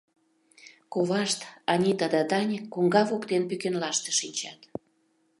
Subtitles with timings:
[0.93, 1.39] Ковашт,
[1.71, 4.59] Анита да Даник коҥга воктен пӱкенлаште шинчат.